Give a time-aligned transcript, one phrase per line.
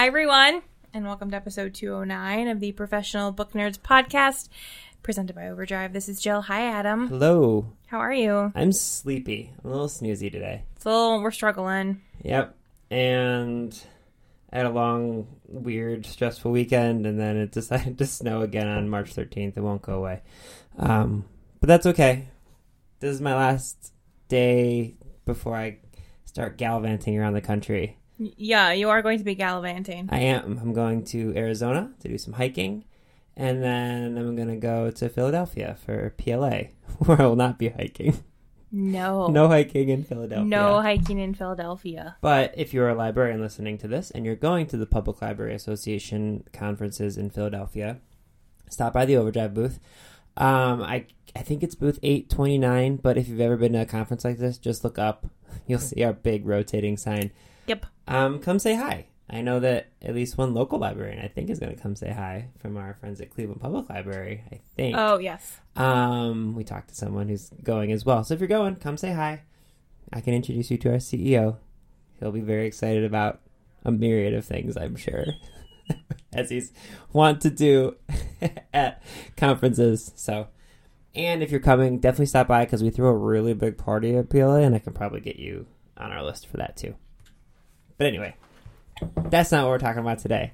[0.00, 0.62] Hi, everyone,
[0.94, 4.48] and welcome to episode 209 of the Professional Book Nerds podcast
[5.02, 5.92] presented by Overdrive.
[5.92, 6.40] This is Jill.
[6.40, 7.08] Hi, Adam.
[7.08, 7.66] Hello.
[7.88, 8.50] How are you?
[8.54, 9.52] I'm sleepy.
[9.62, 10.62] I'm a little snoozy today.
[10.74, 12.00] It's a little, we're struggling.
[12.22, 12.56] Yep.
[12.90, 13.78] And
[14.50, 18.88] I had a long, weird, stressful weekend, and then it decided to snow again on
[18.88, 19.58] March 13th.
[19.58, 20.22] It won't go away.
[20.78, 21.26] Um,
[21.60, 22.28] but that's okay.
[23.00, 23.92] This is my last
[24.28, 24.94] day
[25.26, 25.80] before I
[26.24, 27.98] start gallivanting around the country.
[28.20, 30.10] Yeah, you are going to be gallivanting.
[30.12, 30.58] I am.
[30.60, 32.84] I'm going to Arizona to do some hiking,
[33.34, 36.64] and then I'm going to go to Philadelphia for PLA,
[36.98, 38.22] where I will not be hiking.
[38.72, 39.26] No.
[39.28, 40.46] No hiking in Philadelphia.
[40.46, 42.16] No hiking in Philadelphia.
[42.20, 45.54] But if you're a librarian listening to this and you're going to the Public Library
[45.54, 47.98] Association conferences in Philadelphia,
[48.68, 49.80] stop by the Overdrive booth.
[50.36, 54.24] Um, I I think it's booth 829, but if you've ever been to a conference
[54.24, 55.26] like this, just look up.
[55.66, 57.32] You'll see our big rotating sign.
[57.66, 57.86] Yep.
[58.10, 59.06] Um, come say hi.
[59.32, 62.10] I know that at least one local librarian I think is going to come say
[62.10, 64.42] hi from our friends at Cleveland Public Library.
[64.50, 64.96] I think.
[64.98, 65.60] Oh, yes.
[65.76, 68.24] Um, we talked to someone who's going as well.
[68.24, 69.42] So if you're going, come say hi.
[70.12, 71.58] I can introduce you to our CEO.
[72.18, 73.40] He'll be very excited about
[73.84, 75.24] a myriad of things, I'm sure,
[76.32, 76.72] as he's
[77.12, 77.96] want to do
[78.74, 79.02] at
[79.36, 80.12] conferences.
[80.16, 80.48] So,
[81.14, 84.28] and if you're coming, definitely stop by because we threw a really big party at
[84.28, 86.96] PLA, and I can probably get you on our list for that too.
[88.00, 88.34] But anyway,
[89.28, 90.52] that's not what we're talking about today.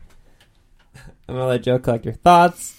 [1.28, 2.74] I'm gonna let Joe collect your thoughts.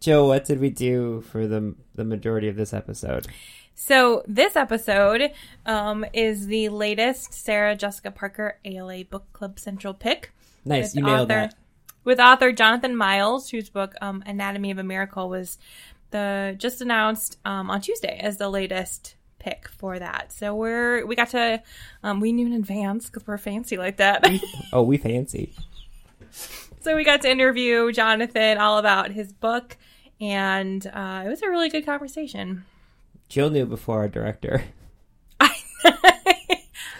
[0.00, 3.26] Joe, what did we do for the the majority of this episode?
[3.74, 5.32] So this episode
[5.66, 10.32] um, is the latest Sarah Jessica Parker ALA Book Club Central pick.
[10.64, 11.54] Nice, you nailed author, that.
[12.02, 15.58] With author Jonathan Miles, whose book um, Anatomy of a Miracle was
[16.12, 20.32] the just announced um, on Tuesday as the latest pick for that.
[20.32, 21.62] So we're we got to
[22.02, 24.26] um, we knew in advance because we're fancy like that.
[24.72, 25.52] Oh, we fancy.
[26.80, 29.76] so we got to interview Jonathan all about his book,
[30.20, 32.64] and uh, it was a really good conversation.
[33.28, 34.64] Jill knew before our director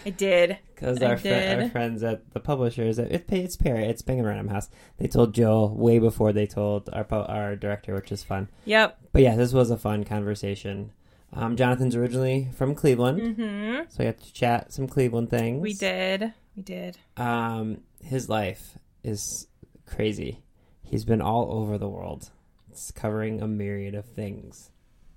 [0.09, 0.59] I did.
[0.75, 1.63] because our, did.
[1.63, 4.69] our friends at the publishers at it's it's Parrot, it's Penguin Random House.
[4.99, 8.49] They told Jill way before they told our our director, which is fun.
[8.65, 8.99] Yep.
[9.13, 10.93] But yeah, this was a fun conversation.
[11.33, 15.61] Um, Jonathan's originally from Cleveland, hmm so we got to chat some Cleveland things.
[15.61, 16.33] We did.
[16.57, 16.97] We did.
[17.17, 19.47] Um, his life is
[19.87, 20.43] crazy.
[20.83, 22.31] He's been all over the world.
[22.71, 24.71] It's covering a myriad of things.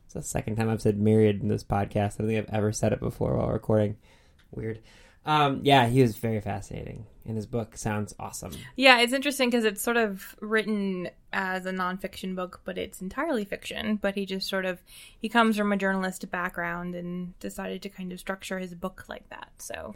[0.05, 2.15] It's the second time I've said myriad in this podcast.
[2.15, 3.95] I don't think I've ever said it before while recording.
[4.51, 4.79] Weird.
[5.25, 8.53] Um, yeah, he was very fascinating, and his book sounds awesome.
[8.75, 13.45] Yeah, it's interesting because it's sort of written as a nonfiction book, but it's entirely
[13.45, 13.97] fiction.
[13.97, 14.81] But he just sort of
[15.19, 19.29] he comes from a journalist background and decided to kind of structure his book like
[19.29, 19.49] that.
[19.59, 19.95] So,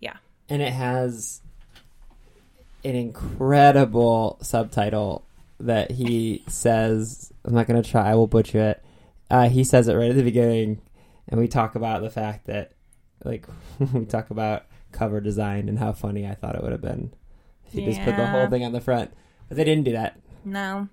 [0.00, 0.16] yeah,
[0.48, 1.42] And it has
[2.84, 5.24] an incredible subtitle
[5.60, 7.32] that he says.
[7.44, 8.84] I'm not going to try, I will butcher it.
[9.30, 10.80] Uh, he says it right at the beginning,
[11.28, 12.72] and we talk about the fact that,
[13.24, 13.46] like,
[13.92, 17.12] we talk about cover design and how funny I thought it would have been
[17.66, 18.30] if he just put the Yeah.
[18.32, 19.12] whole thing on the front.
[19.48, 20.88] But they didn't do that, no,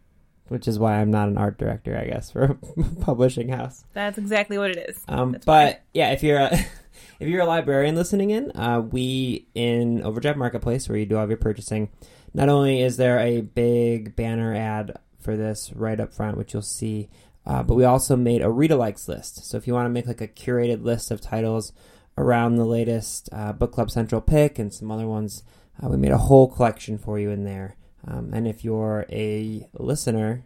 [0.49, 2.55] which is why I'm not an art director, I guess, for a
[3.01, 3.83] publishing house.
[3.93, 4.99] that's exactly what it is.
[5.07, 6.51] Um, That's but yeah, if you're a
[7.19, 11.23] if you're a librarian listening in, uh, we in Overdrive Marketplace where you do all
[11.23, 11.89] of your purchasing.
[12.33, 16.61] Not only is there a big banner ad for this right up front, which you'll
[16.63, 17.09] see,
[17.45, 19.45] uh, but we also made a read alikes list.
[19.45, 21.73] So if you want to make like a curated list of titles
[22.17, 25.43] around the latest uh, Book Club Central pick and some other ones,
[25.81, 27.75] uh, we made a whole collection for you in there.
[28.07, 30.43] Um, and if you're a listener,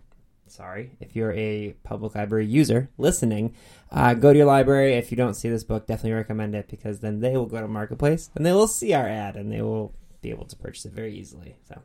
[0.47, 3.55] sorry, if you're a public library user listening,
[3.91, 4.93] uh, go to your library.
[4.93, 7.67] If you don't see this book, definitely recommend it because then they will go to
[7.67, 10.93] Marketplace and they will see our ad and they will be able to purchase it
[10.93, 11.55] very easily.
[11.67, 11.81] So,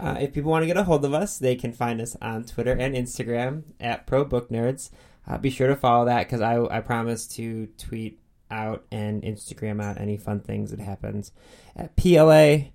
[0.00, 2.44] uh, if people want to get a hold of us, they can find us on
[2.44, 4.90] Twitter and Instagram at Pro Book Nerds.
[5.26, 8.20] Uh, be sure to follow that because I, I promise to tweet
[8.50, 11.32] out and Instagram out any fun things that happens
[11.76, 12.70] at PLA.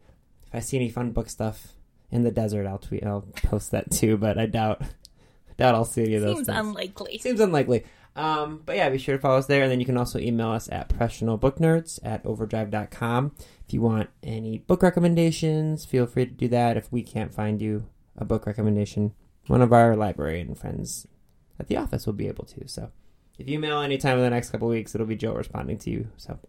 [0.45, 1.73] If I see any fun book stuff
[2.11, 3.05] in the desert, I'll tweet.
[3.05, 4.81] I'll post that too, but I doubt.
[4.81, 6.35] I doubt I'll see any of those.
[6.37, 6.59] Seems things.
[6.59, 7.17] unlikely.
[7.19, 7.85] Seems unlikely.
[8.15, 9.63] Um, but yeah, be sure to follow us there.
[9.63, 13.35] And then you can also email us at professionalbooknerds at overdrive.com.
[13.67, 16.77] If you want any book recommendations, feel free to do that.
[16.77, 19.13] If we can't find you a book recommendation,
[19.47, 21.07] one of our librarian friends
[21.59, 22.67] at the office will be able to.
[22.67, 22.91] So
[23.37, 26.07] if you email anytime in the next couple weeks, it'll be Joe responding to you.
[26.17, 26.39] So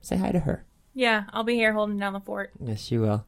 [0.00, 0.64] say hi to her.
[0.94, 2.52] Yeah, I'll be here holding down the fort.
[2.60, 3.26] Yes, you will.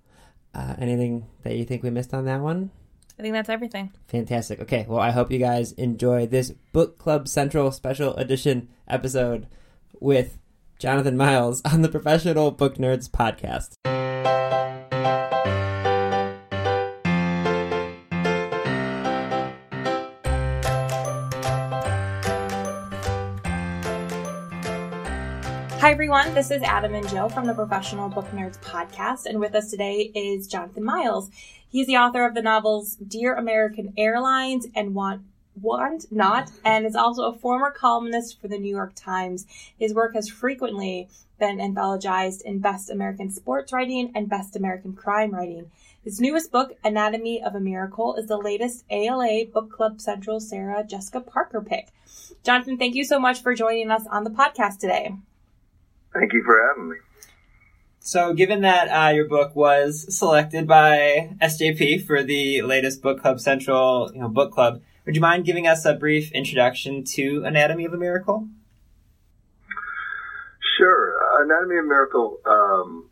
[0.54, 2.70] Uh, anything that you think we missed on that one?
[3.18, 3.92] I think that's everything.
[4.08, 4.60] Fantastic.
[4.60, 9.46] Okay, well, I hope you guys enjoy this Book Club Central special edition episode
[10.00, 10.38] with
[10.78, 13.74] Jonathan Miles on the Professional Book Nerds podcast.
[26.12, 26.34] Everyone.
[26.34, 29.26] This is Adam and Joe from the Professional Book Nerds podcast.
[29.26, 31.30] And with us today is Jonathan Miles.
[31.68, 35.22] He's the author of the novels Dear American Airlines and Want
[35.62, 39.46] Want Not, and is also a former columnist for the New York Times.
[39.78, 41.08] His work has frequently
[41.38, 45.70] been anthologized in Best American Sports Writing and Best American Crime Writing.
[46.02, 50.82] His newest book, Anatomy of a Miracle, is the latest ALA Book Club Central Sarah
[50.82, 51.86] Jessica Parker pick.
[52.42, 55.14] Jonathan, thank you so much for joining us on the podcast today.
[56.12, 56.96] Thank you for having me.
[58.00, 63.38] So, given that uh, your book was selected by SJP for the latest Book Club
[63.40, 67.84] Central you know, book club, would you mind giving us a brief introduction to Anatomy
[67.84, 68.48] of a Miracle?
[70.78, 71.44] Sure.
[71.44, 73.10] Anatomy of a Miracle um,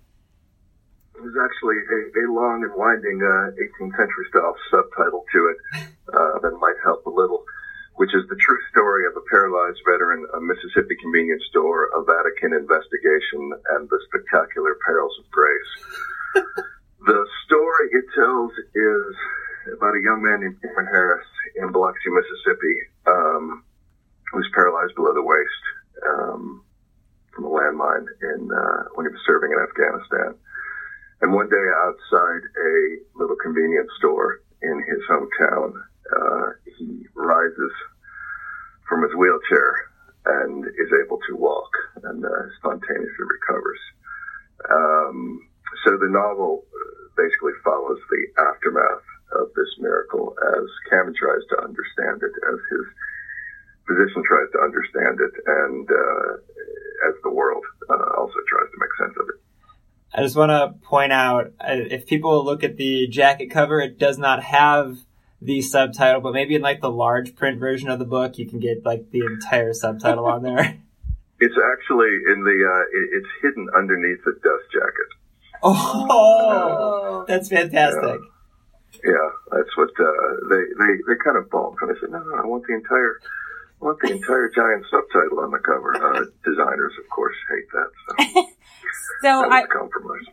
[1.16, 6.38] is actually a, a, long and winding uh, 18th century style subtitle to it uh,
[6.40, 7.44] that might help a little
[7.98, 12.54] which is the true story of a paralyzed veteran, a Mississippi convenience store, a Vatican
[12.54, 13.42] investigation,
[13.74, 15.72] and the spectacular perils of grace.
[17.10, 19.10] the story it tells is
[19.74, 21.26] about a young man named Cameron Harris
[21.58, 22.76] in Biloxi, Mississippi,
[23.10, 23.66] um,
[24.30, 25.64] who's paralyzed below the waist
[26.06, 26.62] um,
[27.34, 30.38] from a landmine in uh, when he was serving in Afghanistan.
[31.20, 32.74] And one day outside a
[33.18, 35.74] little convenience store in his hometown,
[36.14, 37.72] uh, he rises
[38.88, 39.88] from his wheelchair
[40.24, 41.70] and is able to walk
[42.04, 42.28] and uh,
[42.58, 43.80] spontaneously recovers.
[44.68, 45.48] Um,
[45.84, 46.64] so the novel
[47.16, 49.06] basically follows the aftermath
[49.40, 52.86] of this miracle as Cameron tries to understand it, as his
[53.86, 56.32] physician tries to understand it, and uh,
[57.08, 59.38] as the world uh, also tries to make sense of it.
[60.14, 63.98] I just want to point out uh, if people look at the jacket cover, it
[63.98, 64.96] does not have
[65.40, 68.58] the subtitle, but maybe in like the large print version of the book, you can
[68.58, 70.78] get like the entire subtitle on there.
[71.40, 75.10] It's actually in the, uh, it's hidden underneath the dust jacket.
[75.62, 78.18] Oh, that's fantastic.
[79.04, 82.18] Yeah, yeah that's what, uh, they, they, they kind of balked and I said, no,
[82.18, 83.20] no, I want the entire,
[83.80, 85.94] I want the entire giant subtitle on the cover.
[85.94, 87.90] Uh, designers, of course, hate that.
[87.94, 88.42] So,
[89.22, 90.26] so that I, compromise.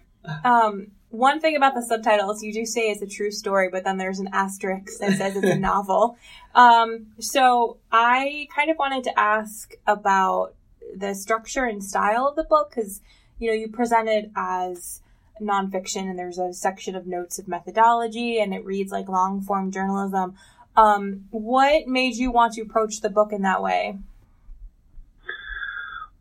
[0.44, 3.98] Um, one thing about the subtitles, you do say it's a true story, but then
[3.98, 6.18] there's an asterisk that says it's a novel.
[6.54, 10.54] Um, so I kind of wanted to ask about
[10.96, 13.02] the structure and style of the book because,
[13.40, 15.02] you know, you present it as
[15.42, 19.72] nonfiction and there's a section of notes of methodology and it reads like long form
[19.72, 20.36] journalism.
[20.78, 23.98] Um, what made you want to approach the book in that way?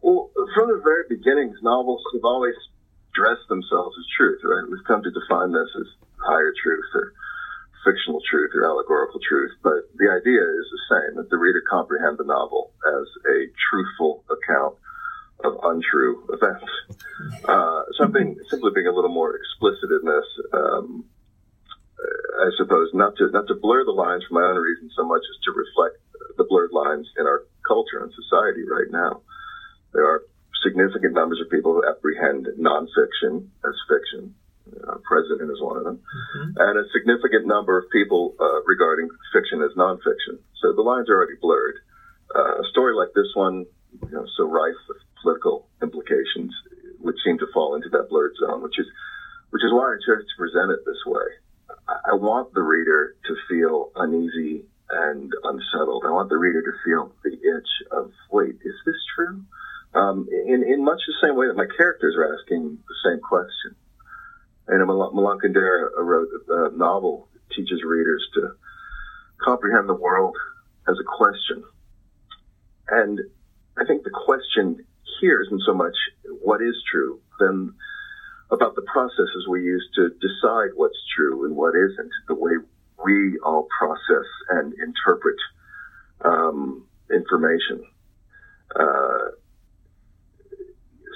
[0.01, 2.55] Well, from the very beginnings, novels have always
[3.15, 4.65] dress themselves as truth, right?
[4.69, 5.87] We've come to define this as
[6.19, 7.13] higher truth or
[7.85, 12.19] fictional truth or allegorical truth, but the idea is the same, that the reader comprehend
[12.19, 14.75] the novel as a truthful account
[15.45, 16.71] of untrue events.
[17.45, 21.05] Uh, something simply being a little more explicit in this, um,
[22.41, 25.23] I suppose, not to not to blur the lines for my own reasons so much
[25.23, 25.97] as to reflect
[26.37, 29.23] the blurred lines in our culture and society right now.
[29.93, 30.23] There are
[30.65, 34.35] significant numbers of people who apprehend nonfiction as fiction.
[34.65, 36.51] Uh, president is one of them, mm-hmm.
[36.57, 40.41] and a significant number of people uh, regarding fiction as nonfiction.
[40.61, 41.77] So the lines are already blurred.
[42.35, 46.51] Uh, a story like this one, you know, so rife with political implications,
[47.01, 48.87] would seem to fall into that blurred zone, which is
[49.51, 51.29] which is why I chose to present it this way.
[51.87, 56.05] I, I want the reader to feel uneasy and unsettled.
[56.07, 59.45] I want the reader to feel the itch of, wait, is this true?
[59.95, 63.77] Um, in, in much the same way that my characters are asking the same question.
[64.67, 68.53] And Milan Kundera wrote a novel that teaches readers to
[69.45, 70.37] comprehend the world
[70.89, 71.63] as a question.
[72.89, 73.21] And
[73.77, 74.85] I think the question
[75.21, 75.95] here isn't so much
[76.43, 77.75] what is true, then
[78.51, 82.53] about the processes we use to decide what's true and what isn't, the way
[83.05, 85.37] we all process and interpret
[86.25, 87.85] um, information.
[88.75, 89.31] Uh,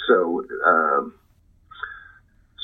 [0.08, 1.14] so, um,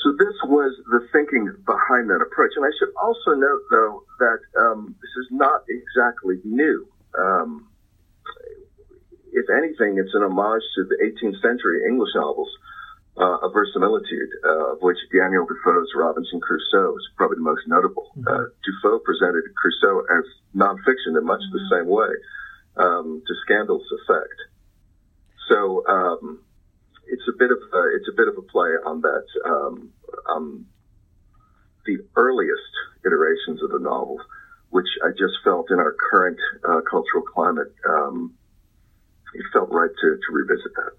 [0.03, 2.51] so this was the thinking behind that approach.
[2.57, 6.87] And I should also note, though, that um, this is not exactly new.
[7.17, 7.69] Um,
[9.31, 12.49] if anything, it's an homage to the 18th century English novels
[13.17, 18.11] uh, of verisimilitude, uh, of which Daniel Defoe's Robinson Crusoe is probably the most notable.
[18.17, 18.27] Mm-hmm.
[18.27, 20.25] Uh, Defoe presented Crusoe as
[20.55, 21.57] nonfiction in much mm-hmm.
[21.57, 22.11] the same way,
[22.77, 24.39] um, to scandalous effect.
[25.49, 26.44] So, um,
[27.07, 29.89] it's a bit of a, it's a bit of a play on that um,
[30.29, 30.65] um,
[31.85, 32.61] the earliest
[33.05, 34.19] iterations of the novel,
[34.69, 38.33] which I just felt in our current uh, cultural climate, um,
[39.33, 40.91] it felt right to, to revisit that.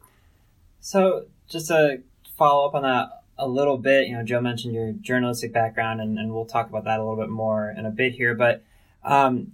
[0.80, 2.02] So just to
[2.36, 3.08] follow up on that
[3.38, 6.84] a little bit, you know, Joe mentioned your journalistic background, and, and we'll talk about
[6.84, 8.34] that a little bit more in a bit here.
[8.34, 8.62] But
[9.02, 9.52] um,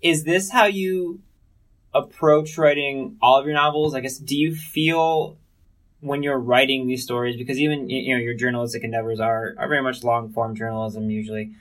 [0.00, 1.20] is this how you
[1.92, 3.94] approach writing all of your novels?
[3.94, 5.36] I guess, do you feel
[6.00, 9.82] when you're writing these stories, because even you know your journalistic endeavors are, are very
[9.82, 11.52] much long form journalism usually.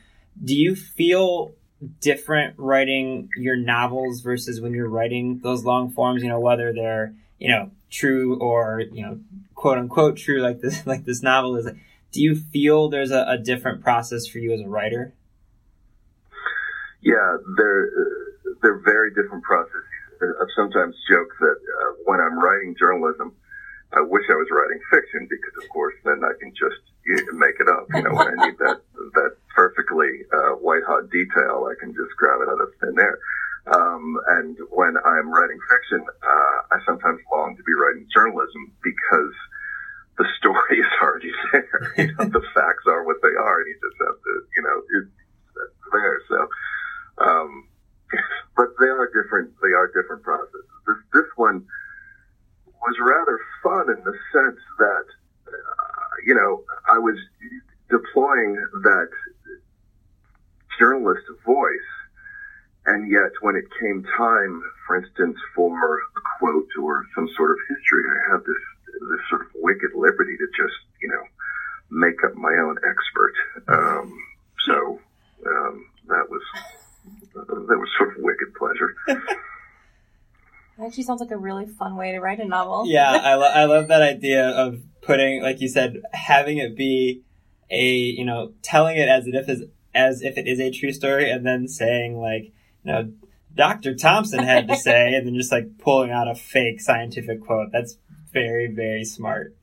[0.44, 1.54] Do you feel
[2.02, 6.24] different writing your novels versus when you're writing those long forms?
[6.24, 9.20] You know, whether they're you know true or you know
[9.56, 11.70] quote unquote true like this like this novel is.
[12.12, 15.14] Do you feel there's a, a different process for you as a writer?
[17.02, 17.90] Yeah, they're
[18.62, 19.84] they're very different processes.
[20.22, 23.34] I've sometimes joked that uh, when I'm writing journalism,
[23.94, 26.78] I wish I was writing fiction because, of course, then I can just
[27.34, 27.90] make it up.
[27.90, 28.82] You know, when I need that
[29.18, 33.18] that perfectly uh, white hot detail, I can just grab it out of thin air.
[33.66, 39.34] Um, and when I'm writing fiction, uh, I sometimes long to be writing journalism because
[40.22, 41.94] the story is already there.
[41.98, 44.78] you know, the facts are what they are, and you just have to, you know,
[45.02, 46.22] it's there.
[46.30, 46.40] So,
[47.26, 47.66] um,
[48.56, 49.50] but they are different.
[49.64, 50.70] They are different processes.
[50.86, 51.66] This this one
[52.82, 55.06] was rather fun in the sense that,
[55.48, 57.18] uh, you know, I was
[57.90, 59.10] deploying that
[60.80, 61.92] journalist voice,
[62.86, 67.58] and yet when it came time, for instance, for a quote or some sort of
[67.68, 68.64] history, I had this
[69.02, 71.24] this sort of wicked liberty to just, you know,
[71.92, 73.34] make up my own expert.
[73.68, 74.18] Um,
[74.66, 75.00] so
[75.46, 76.42] um, that was
[77.36, 78.96] that was sort of wicked pleasure.
[80.78, 82.86] That actually sounds like a really fun way to write a novel.
[82.86, 87.24] Yeah, I, lo- I love that idea of putting, like you said, having it be
[87.72, 89.64] a, you know, telling it as if as,
[89.96, 92.52] as if it is a true story, and then saying like,
[92.84, 93.12] you know,
[93.56, 93.96] Dr.
[93.96, 97.70] Thompson had to say, and then just like pulling out a fake scientific quote.
[97.72, 97.98] That's
[98.32, 99.56] very, very smart.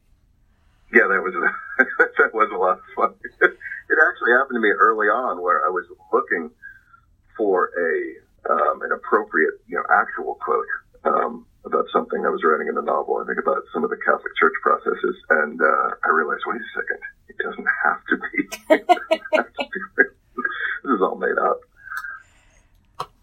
[0.93, 1.33] Yeah, that was
[2.19, 3.15] that was a lot of fun.
[3.41, 6.50] it actually happened to me early on where I was looking
[7.37, 10.67] for a um, an appropriate, you know, actual quote
[11.07, 13.23] um, about something I was writing in a novel.
[13.23, 16.71] I think about some of the Catholic Church processes, and uh, I realized, wait a
[16.75, 18.39] second, it doesn't have to be.
[20.85, 21.61] this is all made up.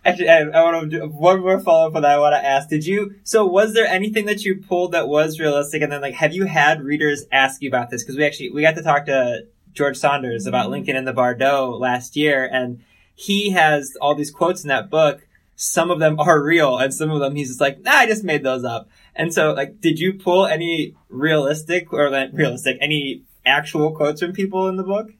[0.06, 2.12] Actually, I, I want to do one more follow up on that.
[2.12, 3.16] I want to ask: Did you?
[3.24, 5.82] So, was there anything that you pulled that was realistic?
[5.82, 8.04] And then, like, have you had readers ask you about this?
[8.04, 10.70] Because we actually we got to talk to George Saunders about.
[10.70, 12.84] Lincoln in the Bardo last year, and
[13.16, 17.12] he has all these quotes in that book some of them are real and some
[17.12, 18.89] of them he's just like, nah, I just made those up.
[19.15, 24.33] And so like, did you pull any realistic or like, realistic, any actual quotes from
[24.33, 25.12] people in the book?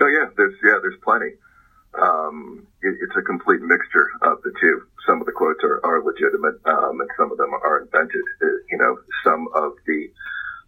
[0.00, 1.34] Oh yeah, there's, yeah, there's plenty.
[1.94, 4.82] Um, it, it's a complete mixture of the two.
[5.06, 8.24] Some of the quotes are, are legitimate, um, and some of them are invented.
[8.42, 10.10] Uh, you know, some of the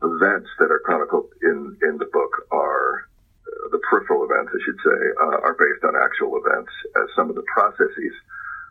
[0.02, 3.08] events that are chronicled in, in the book are
[3.48, 6.70] uh, the peripheral events, I should say, uh, are based on actual events.
[6.94, 8.14] As some of the processes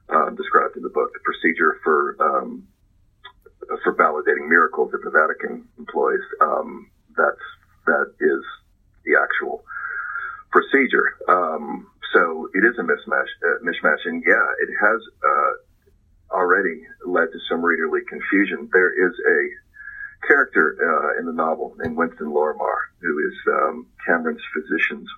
[0.09, 2.67] um, described in the book, the procedure for um,
[3.83, 6.21] for validating miracles that the Vatican employs.
[6.41, 7.45] Um, that's
[7.85, 8.43] that is
[9.05, 9.63] the actual
[10.51, 11.17] procedure.
[11.27, 17.39] Um, so it is a mismatch, uh, and yeah, it has uh, already led to
[17.49, 18.69] some readerly confusion.
[18.71, 24.41] There is a character uh, in the novel named Winston Lorimer, who is um, Cameron's
[24.53, 25.09] physician's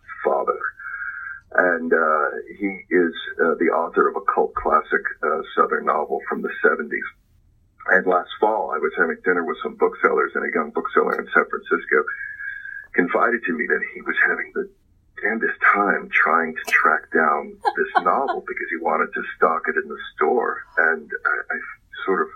[1.58, 2.26] and uh,
[2.60, 7.10] he is uh, the author of a cult classic uh, Southern novel from the 70s.
[7.90, 11.26] And last fall, I was having dinner with some booksellers, and a young bookseller in
[11.34, 12.04] San Francisco
[12.94, 14.70] confided to me that he was having the
[15.22, 19.90] damnedest time trying to track down this novel because he wanted to stock it in
[19.90, 20.62] the store.
[20.78, 21.58] And I, I
[22.06, 22.28] sort of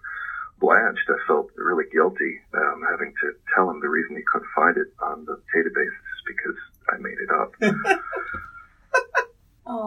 [0.60, 1.10] blanched.
[1.10, 4.88] I felt really guilty um, having to tell him the reason he couldn't find it
[5.04, 6.58] on the database is because
[6.90, 7.54] I made it up.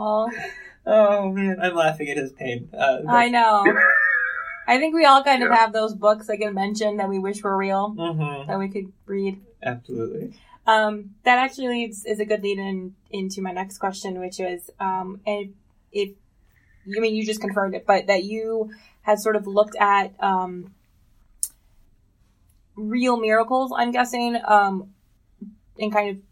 [0.04, 0.30] Aww.
[0.86, 2.68] Oh man, I'm laughing at his pain.
[2.76, 3.64] Uh, I know.
[4.66, 7.42] I think we all kind of have those books like I mentioned that we wish
[7.42, 8.50] were real mm-hmm.
[8.50, 9.40] that we could read.
[9.62, 10.34] Absolutely.
[10.66, 14.70] Um, that actually leads is a good lead in into my next question, which is,
[14.80, 15.54] um, and
[15.92, 16.10] if
[16.84, 18.70] you I mean you just confirmed it, but that you
[19.02, 20.74] had sort of looked at um,
[22.76, 23.72] real miracles.
[23.74, 24.94] I'm guessing, um,
[25.78, 26.22] and kind of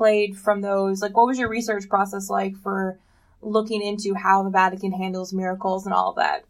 [0.00, 1.02] played from those?
[1.02, 2.98] Like, what was your research process like for
[3.42, 6.42] looking into how the Vatican handles miracles and all of that?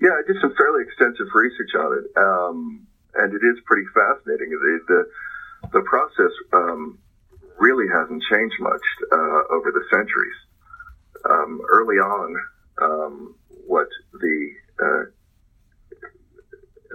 [0.00, 2.86] Yeah, I did some fairly extensive research on it, um,
[3.16, 4.50] and it is pretty fascinating.
[4.50, 7.00] The the, the process um,
[7.58, 10.38] really hasn't changed much uh, over the centuries.
[11.28, 12.36] Um, early on,
[12.80, 13.34] um,
[13.66, 14.50] what the
[14.80, 15.04] uh,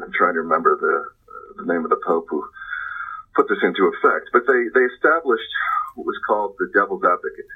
[0.01, 2.47] I'm trying to remember the the name of the Pope who
[3.35, 4.29] put this into effect.
[4.31, 5.51] But they, they established
[5.95, 7.51] what was called the Devil's Advocate,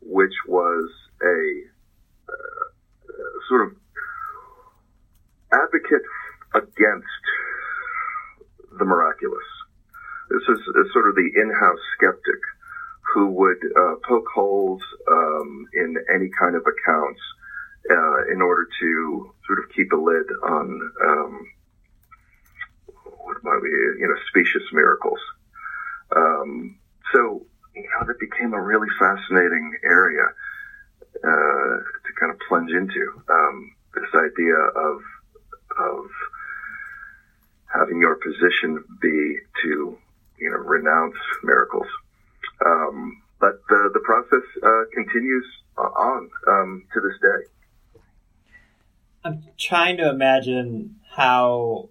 [0.00, 0.90] which was
[1.22, 1.38] a
[2.28, 2.64] uh,
[3.48, 3.76] sort of
[5.52, 6.06] advocate
[6.54, 7.24] against
[8.78, 9.44] the miraculous.
[10.30, 10.60] This is,
[10.92, 12.40] sort of the in-house skeptic
[13.14, 17.20] who would uh, poke holes um, in any kind of accounts
[17.90, 21.46] uh, in order to sort of keep a lid on um,
[23.44, 25.18] you know, specious miracles.
[26.14, 26.78] Um,
[27.12, 30.24] so, you know, that became a really fascinating area
[31.24, 33.22] uh, to kind of plunge into.
[33.28, 35.00] Um, this idea of
[35.78, 36.04] of
[37.72, 39.98] having your position be to
[40.38, 41.86] you know renounce miracles.
[42.64, 45.46] Um, but the the process uh, continues
[45.76, 47.52] on um, to this day.
[49.24, 51.88] I'm trying to imagine how,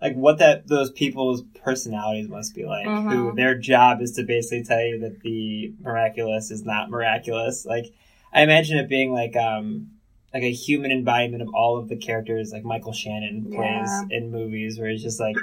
[0.00, 2.86] like, what that those people's personalities must be like.
[2.86, 3.10] Mhm.
[3.12, 7.66] Who their job is to basically tell you that the miraculous is not miraculous.
[7.66, 7.86] Like,
[8.32, 9.90] I imagine it being like um
[10.34, 14.02] like a human embodiment of all of the characters like Michael Shannon plays Yeah.
[14.10, 15.36] in movies, where he's just like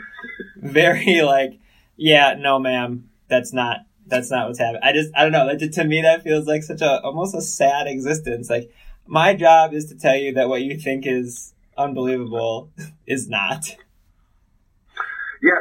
[0.57, 1.59] very like,
[1.97, 3.79] yeah, no, ma'am, that's not.
[4.07, 4.81] That's not what's happening.
[4.83, 5.47] I just, I don't know.
[5.47, 8.51] That, to me, that feels like such a almost a sad existence.
[8.51, 8.71] Like,
[9.07, 12.69] my job is to tell you that what you think is unbelievable
[13.07, 13.75] is not.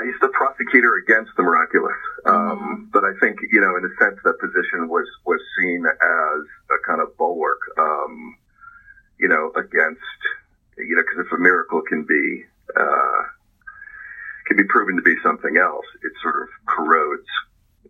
[0.04, 1.96] He's the prosecutor against the miraculous.
[2.26, 6.40] Um, but I think, you know, in a sense, that position was, was seen as
[6.70, 8.36] a kind of bulwark, um,
[9.18, 10.20] you know, against,
[10.76, 12.44] you know, because if a miracle can be,
[12.76, 13.22] uh,
[14.46, 17.28] can be proven to be something else, it sort of corrodes,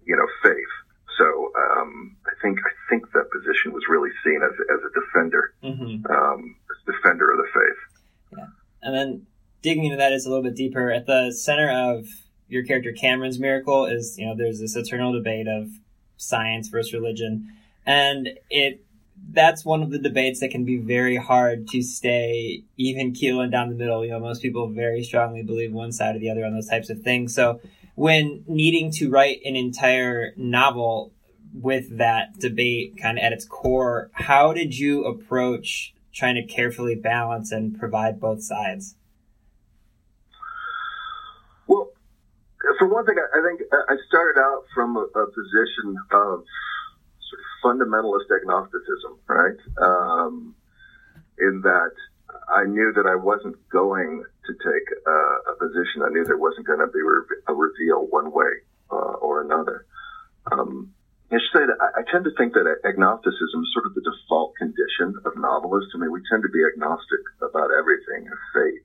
[0.06, 0.74] you know, faith.
[1.18, 5.54] So, um, I think, I think that position was really seen as, as a defender,
[5.62, 8.38] hmm um, defender of the faith.
[8.38, 8.46] Yeah,
[8.82, 9.26] and then
[9.64, 10.92] digging into that is a little bit deeper.
[10.92, 12.06] At the center of
[12.48, 15.70] your character Cameron's miracle is, you know, there's this eternal debate of
[16.18, 17.50] science versus religion,
[17.84, 18.84] and it
[19.30, 23.50] that's one of the debates that can be very hard to stay even keel and
[23.50, 24.04] down the middle.
[24.04, 26.90] You know, most people very strongly believe one side or the other on those types
[26.90, 27.34] of things.
[27.34, 27.60] So
[27.94, 31.12] when needing to write an entire novel
[31.54, 36.96] with that debate kind of at its core, how did you approach trying to carefully
[36.96, 38.96] balance and provide both sides?
[41.66, 41.90] Well,
[42.78, 46.44] for one thing, I think I started out from a, a position of
[47.28, 49.58] sort of fundamentalist agnosticism, right?
[49.80, 50.54] Um,
[51.38, 51.94] in that
[52.48, 56.02] I knew that I wasn't going to take uh, a position.
[56.04, 59.86] I knew there wasn't going to be re- a reveal one way uh, or another.
[60.52, 60.92] Um,
[61.32, 64.04] I should say that I, I tend to think that agnosticism is sort of the
[64.04, 65.90] default condition of novelists.
[65.94, 68.84] I mean, we tend to be agnostic about everything, fate,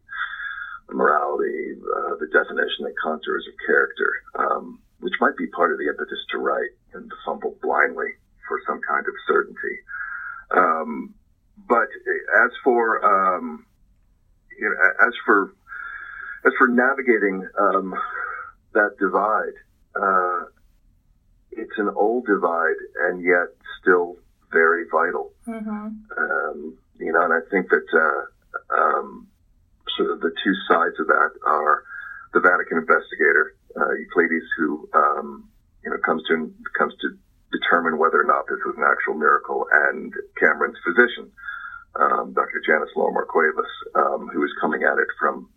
[0.91, 5.87] morality, uh, the definition and contours of character, um, which might be part of the
[5.87, 8.11] impetus to write and to fumble blindly
[8.47, 9.77] for some kind of certainty.
[10.51, 11.13] Um,
[11.67, 11.87] but
[12.45, 13.65] as for um,
[14.57, 15.53] you know, as for
[16.45, 17.93] as for navigating um,
[18.73, 19.55] that divide,
[19.95, 20.45] uh,
[21.51, 23.47] it's an old divide and yet
[23.81, 24.17] still
[24.51, 25.31] very vital.
[25.47, 25.87] Mm-hmm.
[26.17, 29.27] Um, you know, and I think that uh, um,
[29.97, 31.83] sort of the two sides of that are
[32.33, 35.49] the Vatican investigator uh, Euclides, who um,
[35.83, 37.17] you know comes to comes to
[37.51, 41.31] determine whether or not this was an actual miracle, and Cameron's physician,
[41.97, 42.61] um, Dr.
[42.65, 45.49] Janice Lorimer Cuevas, um, who is coming at it from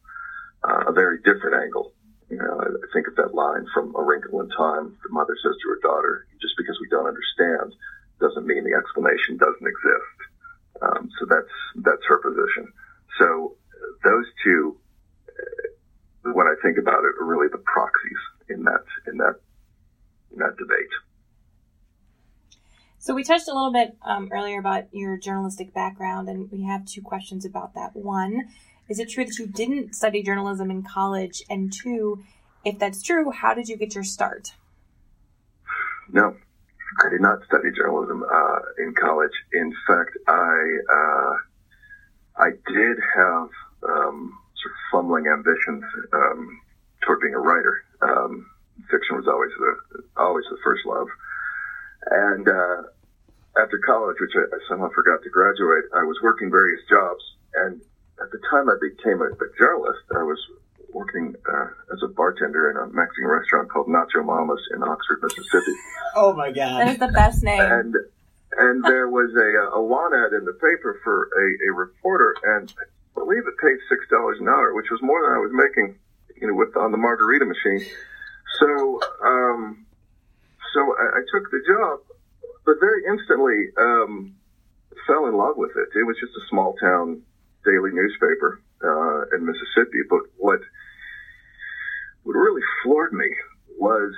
[0.65, 1.93] uh, a very different angle.
[2.31, 4.97] You know, I think of that line from A Wrinkle in Time.
[5.05, 7.77] The mother says to her daughter, "Just because we don't understand
[8.21, 10.19] doesn't mean the explanation doesn't exist."
[10.81, 12.73] Um, so that's that's her position.
[13.21, 13.57] So
[14.05, 14.77] those two,
[15.29, 19.37] uh, when I think about it, are really the proxies in that in that
[20.33, 20.93] in that debate.
[22.99, 26.87] So we touched a little bit um, earlier about your journalistic background, and we have
[26.87, 27.97] two questions about that.
[27.97, 28.49] One,
[28.89, 31.43] is it true that you didn't study journalism in college?
[31.51, 32.23] And two,
[32.65, 34.53] if that's true, how did you get your start?
[36.13, 36.37] No,
[37.05, 39.33] I did not study journalism uh, in college.
[39.53, 41.35] In fact, I uh,
[42.37, 43.49] I did have
[43.89, 46.61] um, sort of fumbling ambitions um,
[47.03, 47.85] toward being a writer.
[48.03, 48.47] Um,
[48.91, 51.09] fiction was always the always the first love,
[52.11, 52.83] and uh,
[53.61, 57.23] after college, which I, I somehow forgot to graduate, I was working various jobs,
[57.55, 57.81] and
[58.21, 60.39] at the time I became a, a journalist, I was
[60.93, 65.73] working uh, as a bartender in a Mexican restaurant called Nacho Mamas in Oxford, Mississippi.
[66.15, 67.61] Oh my God, That is the best name.
[67.61, 67.95] and
[68.59, 72.73] and there was a a want ad in the paper for a, a reporter, and
[72.79, 75.99] I believe it paid six dollars an hour, which was more than I was making
[76.43, 77.87] you know, with on the margarita machine.
[78.59, 79.87] So, um,
[80.75, 82.01] so I, I took the job,
[82.67, 84.35] but very instantly um,
[85.07, 85.89] fell in love with it.
[85.99, 87.23] It was just a small town
[87.65, 90.03] daily newspaper uh, in Mississippi.
[90.09, 90.61] But what
[92.25, 93.29] what really floored me
[93.79, 94.13] was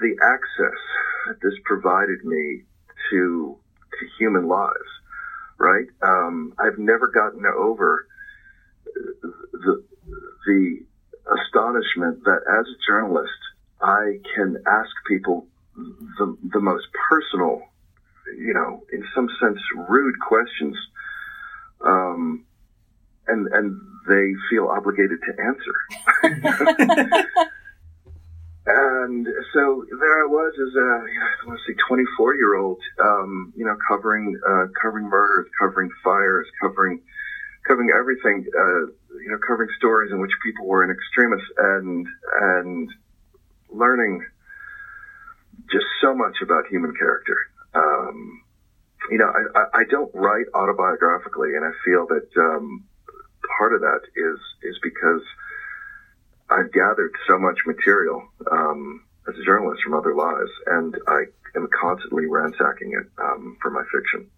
[0.00, 0.80] the access
[1.26, 2.62] that this provided me
[3.10, 3.56] to
[3.98, 4.90] to human lives.
[5.58, 5.86] Right?
[6.02, 8.06] Um, I've never gotten over
[9.52, 9.84] the
[10.46, 10.80] the
[11.40, 13.30] astonishment that as a journalist
[13.80, 17.62] I can ask people the the most personal,
[18.36, 20.76] you know, in some sense rude questions,
[21.84, 22.44] um,
[23.26, 27.24] and and they feel obligated to answer.
[28.66, 33.76] and so there I was as a let's say 24 year old, um, you know,
[33.88, 37.02] covering uh, covering murders, covering fires, covering
[37.66, 38.86] covering everything, uh,
[39.20, 42.06] you know, covering stories in which people were in extremis and
[42.40, 42.90] and
[43.68, 44.24] learning
[45.70, 47.36] just so much about human character.
[47.74, 48.42] Um,
[49.10, 52.84] you know, I, I, I don't write autobiographically, and I feel that um,
[53.58, 55.20] part of that is is because
[56.50, 61.24] I've gathered so much material um, as a journalist from other lives, and I
[61.56, 64.30] am constantly ransacking it um, for my fiction.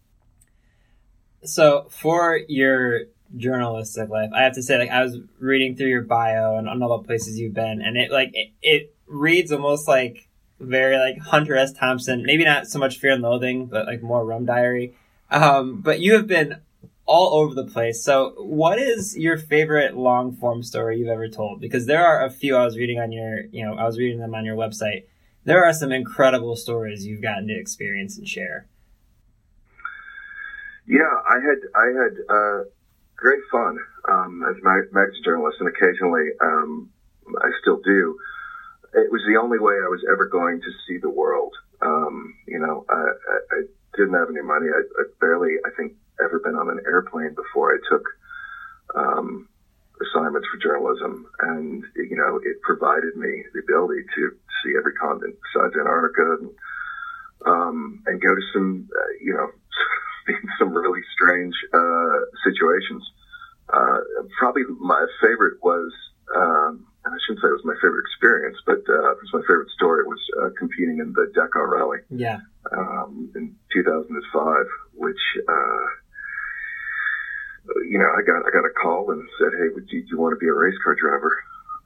[1.42, 3.02] So, for your
[3.36, 6.82] journalistic life, I have to say, like, I was reading through your bio and on
[6.82, 10.28] all the places you've been, and it like it, it reads almost like
[10.60, 11.72] very like Hunter S.
[11.72, 12.22] Thompson.
[12.24, 14.94] Maybe not so much Fear and Loathing, but like more Rum Diary.
[15.30, 16.60] Um, but you have been
[17.06, 18.02] all over the place.
[18.02, 21.60] So, what is your favorite long form story you've ever told?
[21.60, 24.18] Because there are a few I was reading on your, you know, I was reading
[24.18, 25.04] them on your website.
[25.44, 28.66] There are some incredible stories you've gotten to experience and share.
[30.86, 32.64] Yeah, I had I had uh,
[33.16, 36.90] great fun um, as a magazine journalist, and occasionally um,
[37.38, 38.18] I still do.
[38.94, 41.54] It was the only way I was ever going to see the world.
[41.82, 43.62] Um, you know, I, I, I
[43.96, 44.66] didn't have any money.
[44.72, 45.92] I, I think,
[46.22, 48.04] ever been on an airplane before I took
[48.94, 49.48] um,
[50.00, 55.36] assignments for journalism, and you know, it provided me the ability to see every continent
[55.52, 56.50] besides Antarctica, and,
[57.46, 59.48] um, and go to some, uh, you know,
[60.58, 63.04] some really strange uh, situations.
[63.72, 63.98] Uh,
[64.38, 65.92] probably my favorite was.
[66.34, 69.70] Um, I shouldn't say it was my favorite experience, but uh, it was my favorite
[69.70, 70.02] story.
[70.02, 71.98] It was uh, competing in the Dakar Rally.
[72.10, 72.40] Yeah.
[72.76, 75.86] Um, in 2005, which uh,
[77.88, 80.18] you know, I got I got a call and said, "Hey, would you, do you
[80.18, 81.32] want to be a race car driver?"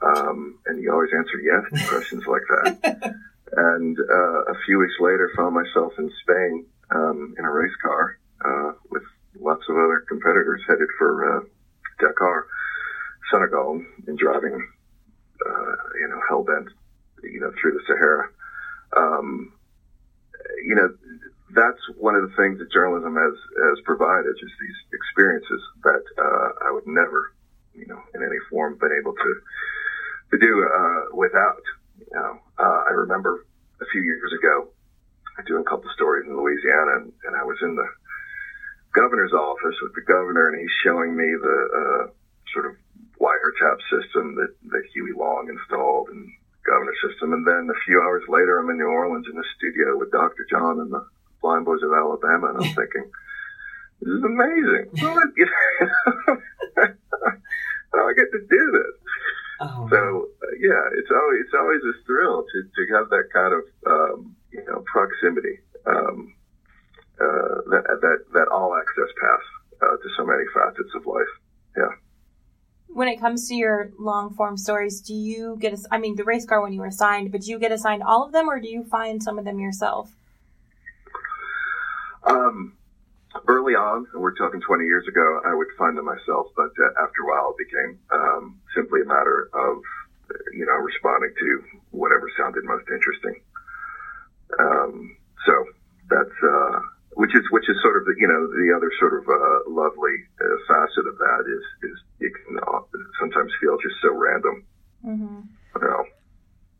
[0.02, 3.14] Um, and you always answer yes to questions like that.
[3.56, 8.18] and uh, a few weeks later, found myself in Spain um, in a race car
[8.44, 9.02] uh, with
[9.38, 11.40] lots of other competitors headed for uh,
[12.00, 12.46] Dakar,
[13.30, 14.66] Senegal, and driving,
[15.46, 16.68] uh, you know, hell bent,
[17.22, 18.28] you know, through the Sahara.
[18.96, 19.52] Um,
[20.66, 20.88] you know,
[21.54, 26.48] that's one of the things that journalism has has provided, just these experiences that uh,
[26.68, 27.32] I would never,
[27.74, 29.30] you know, in any form been able to
[30.30, 31.62] to do uh, without.
[31.98, 33.46] You know, uh, I remember
[33.80, 34.68] a few years ago
[35.46, 37.88] doing a couple stories in Louisiana, and, and I was in the
[38.92, 42.10] governor's office with the governor, and he's showing me the uh,
[42.52, 42.76] sort of
[43.20, 46.30] wiretap system that that Huey Long installed and
[46.66, 47.32] governor system.
[47.32, 50.46] And then a few hours later, I'm in New Orleans in the studio with Dr.
[50.50, 51.06] John and the
[51.40, 53.10] Blind Boys of Alabama, and I'm thinking,
[54.00, 54.88] this is amazing.
[57.92, 58.94] How I get to do this?
[59.60, 59.88] Oh.
[59.90, 63.62] So uh, yeah, it's always it's always a thrill to, to have that kind of
[63.86, 66.32] um, you know proximity, um,
[67.20, 69.44] uh, that that that all access path
[69.82, 71.28] uh, to so many facets of life.
[71.76, 71.92] Yeah.
[72.88, 75.78] When it comes to your long form stories, do you get?
[75.92, 78.24] I mean, the race car when you were assigned, but do you get assigned all
[78.26, 80.10] of them, or do you find some of them yourself?
[82.26, 82.74] Um,
[83.46, 87.22] early on, we're talking 20 years ago, I would find them myself, but uh, after
[87.22, 89.78] a while, it became um, simply a matter of,
[90.52, 91.62] you know, responding to
[91.92, 93.40] whatever sounded most interesting.
[94.58, 95.16] Um,
[95.46, 95.54] so
[96.10, 96.80] that's, uh,
[97.14, 100.18] which is, which is sort of the, you know, the other sort of, uh, lovely
[100.42, 102.58] uh, facet of that is, is it can
[103.18, 104.64] sometimes feel just so random.
[105.04, 105.40] Mm-hmm.
[105.76, 106.04] You know?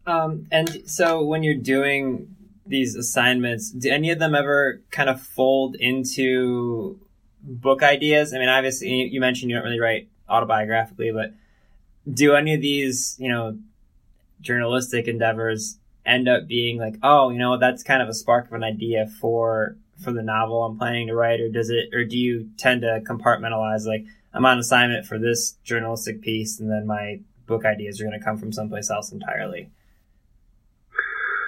[0.07, 2.35] Um, and so when you're doing
[2.67, 6.99] these assignments, do any of them ever kind of fold into
[7.43, 8.35] book ideas?
[8.35, 11.33] I mean, obviously, you mentioned you don't really write autobiographically, but
[12.13, 13.59] do any of these, you know,
[14.41, 18.53] journalistic endeavors end up being like, oh, you know, that's kind of a spark of
[18.53, 22.17] an idea for for the novel I'm planning to write, or does it, or do
[22.17, 27.21] you tend to compartmentalize like I'm on assignment for this journalistic piece, and then my
[27.47, 29.71] book ideas are going to come from someplace else entirely.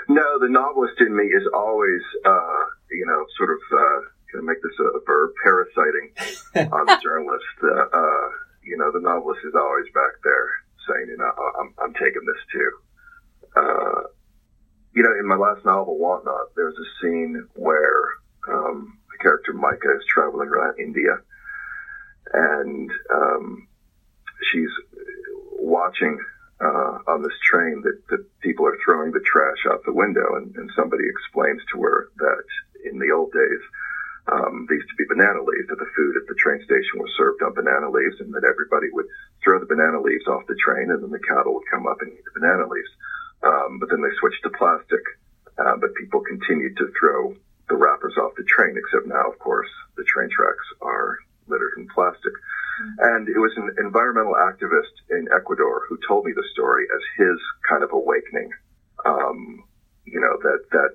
[0.09, 4.01] No, the novelist in me is always, uh, you know, sort of uh,
[4.33, 6.11] going to make this a, verb, parasiting
[6.73, 7.45] on the journalist.
[7.63, 8.29] Uh, uh,
[8.65, 10.49] you know, the novelist is always back there
[10.89, 12.71] saying, you know, I'm, I'm taking this too.
[13.57, 14.03] Uh,
[14.95, 18.03] you know, in my last novel, Want Not, there's a scene where
[18.49, 21.19] um, the character Micah is traveling around India,
[22.33, 23.69] and um,
[24.51, 24.71] she's
[25.59, 26.19] watching
[26.61, 30.55] uh, on this train that, that people are throwing the trash out the window, and,
[30.57, 32.47] and somebody explains to her that
[32.85, 33.63] in the old days,
[34.31, 37.43] um, these to be banana leaves, that the food at the train station was served
[37.43, 39.07] on banana leaves, and that everybody would
[39.43, 42.13] throw the banana leaves off the train, and then the cattle would come up and
[42.13, 42.95] eat the banana leaves.
[43.43, 45.03] Um, but then they switched to plastic.
[45.59, 47.35] Uh, but people continued to throw
[47.69, 51.89] the wrappers off the train, except now, of course, the train tracks are littered in
[51.89, 52.33] plastic.
[52.99, 57.39] And it was an environmental activist in Ecuador who told me the story as his
[57.69, 58.51] kind of awakening.
[59.05, 59.65] Um,
[60.05, 60.95] you know, that, that,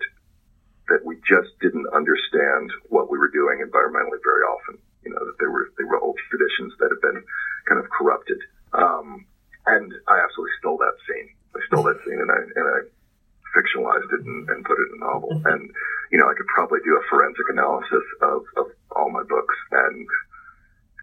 [0.89, 4.79] that we just didn't understand what we were doing environmentally very often.
[5.05, 7.23] You know, that there were, there were old traditions that had been
[7.69, 8.39] kind of corrupted.
[8.73, 9.25] Um,
[9.65, 12.79] and I absolutely stole that scene I stole that scene and I and I
[13.55, 15.41] fictionalized it and, and put it in a novel.
[15.45, 15.71] And
[16.11, 20.07] you know, I could probably do a forensic analysis of, of all my books and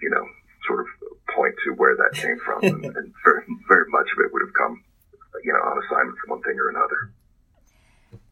[0.05, 0.29] you know,
[0.69, 0.87] sort of
[1.35, 4.53] point to where that came from, and, and very, very much of it would have
[4.53, 4.85] come,
[5.43, 7.11] you know, on assignment from one thing or another.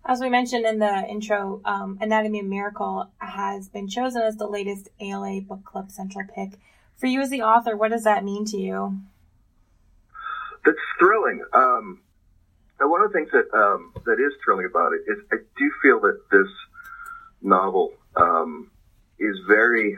[0.04, 4.46] As we mentioned in the intro, um, Anatomy of Miracle has been chosen as the
[4.46, 6.58] latest ALA Book Club Central pick.
[6.96, 9.00] For you as the author, what does that mean to you?
[10.64, 11.42] That's thrilling.
[11.54, 12.00] Um,
[12.80, 15.70] and one of the things that um, that is thrilling about it is I do
[15.80, 16.48] feel that this
[17.40, 18.70] novel um,
[19.18, 19.96] is very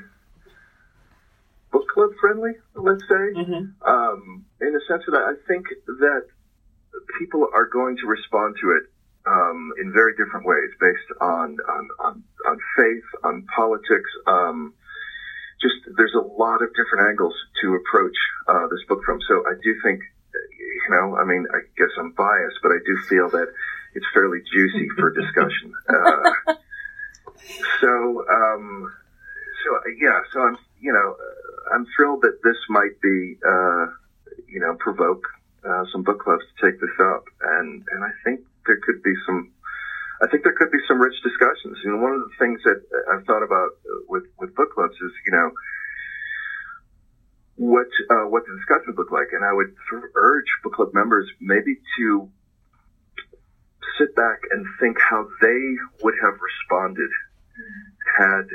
[1.74, 2.54] book club friendly.
[2.78, 3.74] Let's say, mm-hmm.
[3.82, 5.66] um, in the sense that I think
[5.98, 6.24] that
[7.18, 8.84] people are going to respond to it
[9.26, 14.10] um, in very different ways, based on on, on, on faith, on politics.
[14.26, 14.74] Um,
[15.60, 19.18] just there's a lot of different angles to approach uh, this book from.
[19.26, 20.00] So I do think
[20.86, 23.48] you know, I mean, I guess I'm biased, but I do feel that
[23.94, 25.72] it's fairly juicy for discussion.
[26.46, 26.54] Uh,
[27.80, 28.92] so, um,
[29.62, 31.16] so yeah, so I'm, you know,
[31.72, 33.86] I'm thrilled that this might be, uh,
[34.48, 35.22] you know, provoke
[35.64, 39.14] uh, some book clubs to take this up, and and I think there could be
[39.26, 39.50] some.
[40.22, 41.78] I think there could be some rich discussions.
[41.84, 42.80] You know, one of the things that
[43.12, 43.70] I've thought about
[44.08, 45.50] with with book clubs is, you know,
[47.56, 50.92] what uh, what the discussion look like, and I would sort of urge book club
[50.92, 52.28] members maybe to
[53.98, 57.10] sit back and think how they would have responded
[58.18, 58.46] had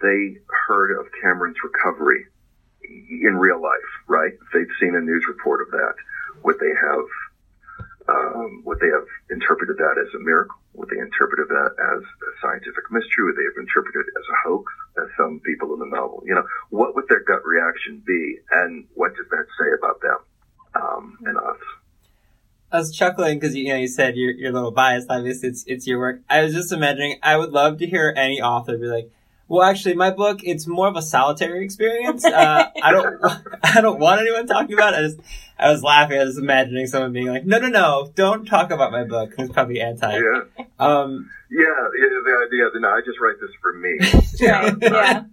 [0.00, 0.36] they
[0.66, 2.26] heard of Cameron's recovery
[3.10, 4.32] in real life, right?
[4.32, 5.94] If they've seen a news report of that,
[6.44, 7.06] would they have
[8.08, 10.56] um, would they have interpreted that as a miracle?
[10.74, 13.24] Would they interpret that as a scientific mystery?
[13.24, 16.22] Would they have interpreted it as a hoax, as some people in the novel?
[16.26, 20.18] You know, what would their gut reaction be, and what does that say about them
[20.74, 21.62] um, and us?
[22.72, 25.10] I was chuckling because you know you said you're, you're a little biased.
[25.10, 26.22] Obviously, it's it's your work.
[26.28, 27.18] I was just imagining.
[27.22, 29.10] I would love to hear any author be like,
[29.52, 32.24] well, actually, my book it's more of a solitary experience.
[32.32, 33.22] Uh, I don't
[33.62, 34.96] I don't want anyone talking about it.
[34.96, 35.20] I just
[35.58, 36.18] I was laughing.
[36.18, 39.34] I was imagining someone being like, no, no, no, don't talk about my book.
[39.36, 40.14] It's probably anti.
[40.14, 40.64] Yeah.
[40.78, 42.20] Um, yeah, yeah.
[42.24, 43.98] The idea that no, I just write this for me.
[44.40, 44.72] yeah.
[44.80, 45.24] yeah.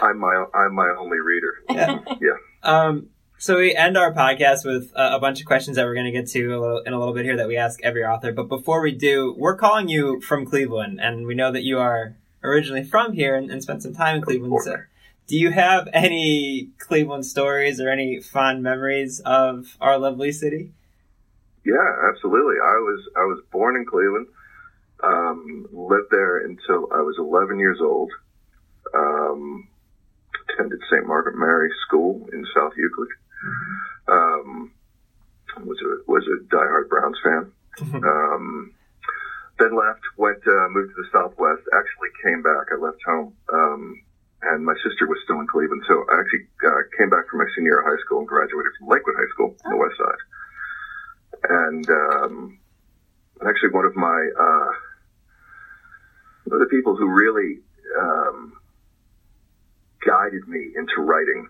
[0.00, 1.54] I'm my I'm my only reader.
[1.68, 1.98] Yeah.
[2.20, 2.36] yeah.
[2.62, 6.06] Um, so we end our podcast with a, a bunch of questions that we're going
[6.06, 8.30] to get to a little, in a little bit here that we ask every author.
[8.30, 12.16] But before we do, we're calling you from Cleveland, and we know that you are
[12.42, 14.62] originally from here and, and spent some time in Cleveland.
[14.62, 14.76] So,
[15.26, 20.72] do you have any Cleveland stories or any fond memories of our lovely city?
[21.64, 22.56] Yeah, absolutely.
[22.56, 24.26] I was I was born in Cleveland.
[25.04, 28.10] Um, lived there until I was 11 years old.
[28.94, 29.68] Um,
[30.50, 31.06] attended St.
[31.06, 33.08] Margaret Mary School in South Euclid.
[33.44, 34.12] Mm-hmm.
[34.12, 34.72] Um,
[35.64, 37.52] was a was a diehard Browns fan.
[38.04, 38.72] um,
[39.62, 42.66] then left, went, uh, moved to the Southwest, actually came back.
[42.74, 43.32] I left home.
[43.52, 44.02] Um,
[44.42, 45.86] and my sister was still in Cleveland.
[45.86, 48.74] So I actually uh, came back from my senior year of high school and graduated
[48.78, 50.22] from Lakewood High School on the west side.
[51.48, 52.58] And, um,
[53.46, 54.70] actually one of my, uh,
[56.50, 57.62] one of the people who really,
[57.94, 58.58] um,
[60.04, 61.46] guided me into writing,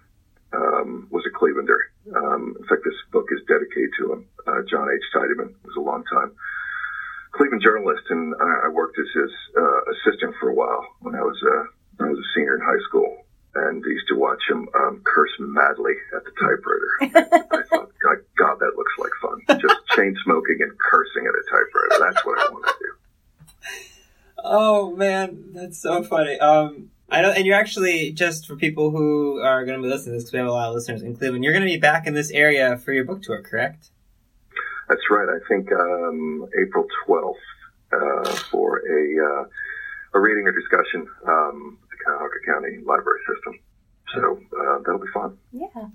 [0.52, 1.80] um, was a Clevelander.
[2.12, 4.28] Um, in fact, this book is dedicated to him.
[4.46, 5.00] Uh, John H.
[5.14, 6.36] Tiedemann was a long time
[7.32, 11.22] Cleveland journalist, and I, I worked as his uh, assistant for a while when I
[11.22, 14.68] was uh, I was a senior in high school, and I used to watch him
[14.74, 16.92] um, curse madly at the typewriter.
[17.52, 19.60] I thought, God, God, that looks like fun.
[19.60, 22.12] Just chain smoking and cursing at a typewriter.
[22.12, 22.92] That's what I want to do.
[24.44, 26.38] Oh man, that's so funny.
[26.38, 30.14] Um, I know, and you're actually just for people who are going to be listening
[30.14, 31.44] to this because we have a lot of listeners in Cleveland.
[31.44, 33.90] You're going to be back in this area for your book tour, correct?
[34.92, 35.26] That's right.
[35.26, 37.34] I think um, April 12th
[37.92, 39.44] uh, for a uh,
[40.12, 43.58] a reading or discussion um, at the Cuyahoga County Library System.
[44.14, 45.38] So uh, that'll be fun.
[45.50, 45.88] Yeah.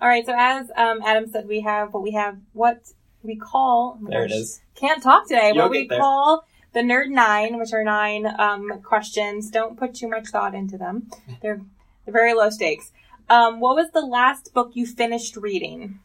[0.00, 0.26] All right.
[0.26, 2.80] So as um, Adam said, we have what we have what
[3.22, 4.00] we call.
[4.02, 4.60] oh There it gosh, is.
[4.74, 5.52] Can't talk today.
[5.54, 6.00] You'll what we there.
[6.00, 9.50] call the Nerd Nine, which are nine um, questions.
[9.50, 11.10] Don't put too much thought into them.
[11.42, 11.60] They're
[12.04, 12.90] they're very low stakes.
[13.28, 16.00] Um, what was the last book you finished reading?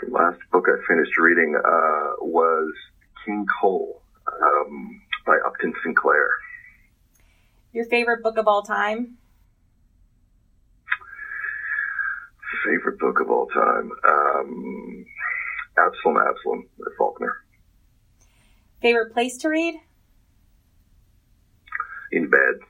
[0.00, 2.70] The last book I finished reading uh, was
[3.24, 6.28] King Coal um, by Upton Sinclair.
[7.72, 9.16] Your favorite book of all time?
[12.64, 13.90] Favorite book of all time?
[14.06, 15.06] Um,
[15.78, 17.36] Absalom, Absalom by Faulkner.
[18.82, 19.74] Favorite place to read?
[22.12, 22.60] In bed.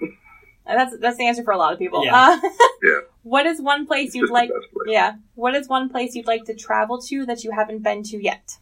[0.66, 2.04] That's that's the answer for a lot of people.
[2.04, 2.38] Yeah.
[2.42, 2.48] Uh,
[2.82, 3.00] Yeah.
[3.22, 4.50] What is one place you'd like?
[4.50, 4.62] place.
[4.86, 5.14] Yeah.
[5.34, 8.58] What is one place you'd like to travel to that you haven't been to yet?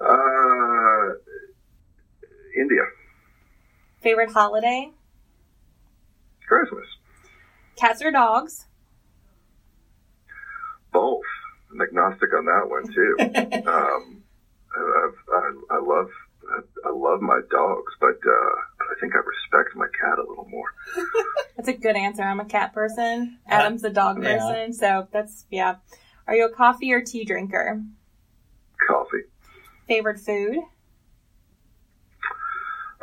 [0.00, 1.14] Uh,
[2.56, 2.82] India.
[4.00, 4.90] Favorite holiday?
[6.48, 6.86] Christmas.
[7.76, 8.66] Cats or dogs?
[10.92, 11.22] Both.
[11.70, 13.16] I'm agnostic on that one too.
[13.68, 14.22] um,
[14.76, 16.08] I, I, I love
[16.84, 18.54] I love my dogs, but uh,
[18.92, 20.66] I think I respect my cat a little more.
[21.56, 22.22] That's a good answer.
[22.22, 23.38] I'm a cat person.
[23.46, 24.34] Adam's a dog Yeah.
[24.38, 24.72] person.
[24.72, 25.76] So that's yeah.
[26.26, 27.82] Are you a coffee or tea drinker?
[28.86, 29.22] Coffee.
[29.86, 30.56] Favorite food?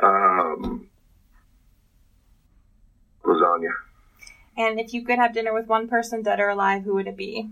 [0.02, 0.90] Um,
[3.24, 3.72] lasagna.
[4.58, 7.18] And if you could have dinner with one person, dead or alive, who would it
[7.18, 7.50] be?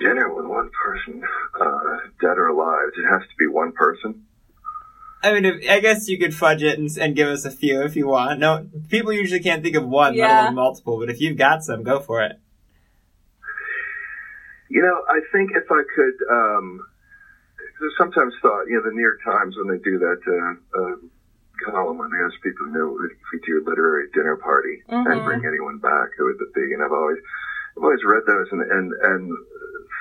[0.00, 1.22] Dinner with one person,
[1.60, 2.88] uh, dead or alive.
[2.96, 4.26] It has to be one person.
[5.22, 7.82] I mean, if, I guess you could fudge it and, and give us a few
[7.82, 8.40] if you want.
[8.40, 10.40] No, people usually can't think of one, let Yeah.
[10.42, 10.98] alone multiple.
[10.98, 12.38] But if you've got some, go for it.
[14.68, 16.80] You know, I think if I could, um,
[17.78, 20.96] there's sometimes thought, you know, the New York Times when they do that uh, uh,
[21.70, 25.20] column when they ask people, you know, if you do a literary dinner party and
[25.20, 25.24] Mhm.
[25.24, 26.72] bring anyone back, who would it be?
[26.72, 27.18] And I've always,
[27.76, 29.36] I've always read those and and and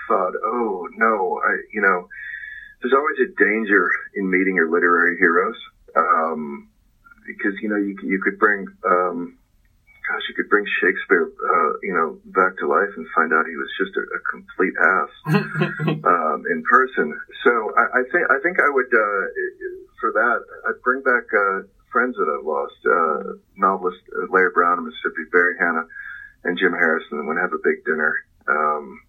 [0.08, 2.08] thought, oh no, I, you know,
[2.82, 5.58] there's always a danger in meeting your literary heroes,
[5.96, 6.68] um,
[7.26, 8.66] because you know you you could bring.
[8.86, 9.38] Um,
[10.10, 13.56] Gosh, you could bring Shakespeare, uh, you know, back to life and find out he
[13.56, 15.12] was just a, a complete ass
[16.04, 17.14] um, in person.
[17.46, 19.24] So I, I think I think I would uh,
[20.02, 21.62] for that I'd bring back uh,
[21.94, 22.82] friends that I've lost.
[22.84, 25.86] Uh, novelist uh, Larry Brown of Mississippi, Barry Hannah,
[26.44, 28.16] and Jim Harrison, and would have a big dinner
[28.48, 29.00] um,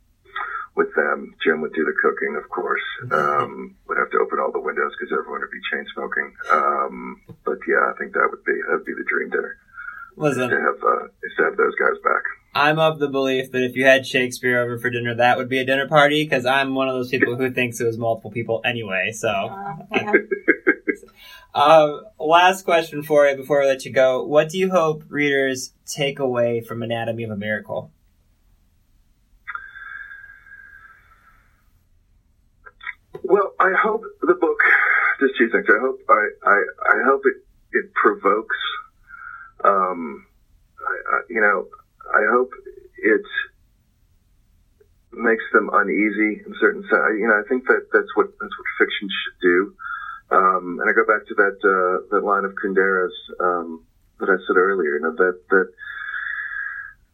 [0.75, 1.35] with them.
[1.45, 2.83] Jim would do the cooking, of course.
[3.11, 6.33] Um, would have to open all the windows because everyone would be chain smoking.
[6.51, 9.57] Um, but yeah, I think that would be that would be the dream dinner
[10.17, 12.23] Listen, to have uh, to have those guys back.
[12.55, 15.59] I'm of the belief that if you had Shakespeare over for dinner, that would be
[15.59, 16.25] a dinner party.
[16.25, 19.13] Because I'm one of those people who thinks it was multiple people anyway.
[19.13, 20.13] So, Uh, yeah.
[21.55, 25.73] um, last question for you before I let you go: What do you hope readers
[25.87, 27.91] take away from Anatomy of a Miracle?
[33.23, 34.59] Well, I hope the book.
[35.21, 35.67] Just two things.
[35.69, 36.57] I hope I I,
[36.99, 37.37] I hope it
[37.71, 38.59] it provokes.
[39.65, 40.27] Um,
[40.81, 41.69] I, I, you know,
[42.11, 42.51] I hope
[42.99, 43.23] it
[45.13, 46.83] makes them uneasy in certain.
[46.83, 47.03] sense.
[47.21, 49.75] You know, I think that that's what that's what fiction should do.
[50.35, 53.85] Um, and I go back to that uh, that line of Kundera's um,
[54.19, 54.97] that I said earlier.
[54.97, 55.69] You know that that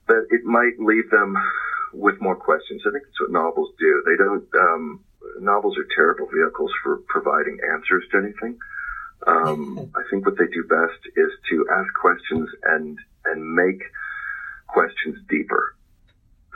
[0.09, 1.37] that it might leave them
[1.93, 2.83] with more questions.
[2.87, 4.03] I think that's what novels do.
[4.07, 4.49] They don't.
[4.57, 5.05] Um,
[5.41, 8.59] novels are terrible vehicles for providing answers to anything.
[9.27, 13.83] Um, I think what they do best is to ask questions and and make
[14.69, 15.75] questions deeper.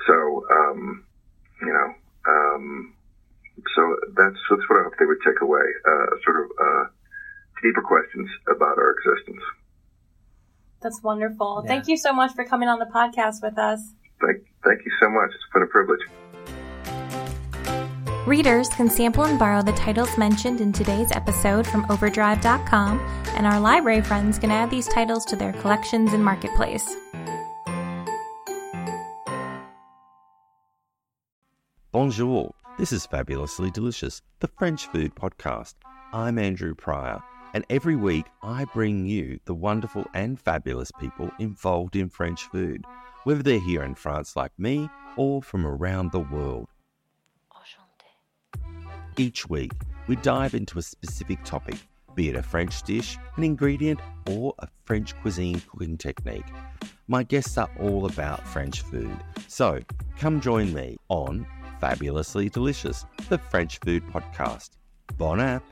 [0.06, 1.04] So um,
[1.60, 1.94] you know,
[2.28, 2.94] um,
[3.74, 5.66] so that's that's what I hope they would take away.
[5.86, 6.84] Uh, sort of uh,
[7.62, 9.42] deeper questions about our existence.
[10.80, 11.62] That's wonderful.
[11.64, 11.68] Yeah.
[11.68, 13.94] Thank you so much for coming on the podcast with us.
[14.20, 15.30] Thank thank you so much.
[15.34, 16.00] It's been a privilege.
[18.26, 23.00] Readers can sample and borrow the titles mentioned in today's episode from Overdrive.com,
[23.34, 26.88] and our library friends can add these titles to their collections in Marketplace.
[31.90, 32.54] Bonjour.
[32.78, 35.74] This is Fabulously Delicious, the French food podcast.
[36.12, 37.20] I'm Andrew Pryor,
[37.54, 42.84] and every week I bring you the wonderful and fabulous people involved in French food,
[43.24, 46.68] whether they're here in France like me or from around the world.
[49.18, 49.72] Each week,
[50.06, 51.76] we dive into a specific topic,
[52.14, 56.46] be it a French dish, an ingredient, or a French cuisine cooking technique.
[57.08, 59.80] My guests are all about French food, so
[60.18, 61.46] come join me on
[61.78, 64.70] Fabulously Delicious, the French Food Podcast.
[65.18, 65.62] Bon app!